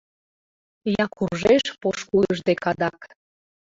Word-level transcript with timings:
Я 1.03 1.05
куржеш 1.15 1.65
пошкудыж 1.81 2.39
дек 2.47 2.61
адак. 2.71 2.99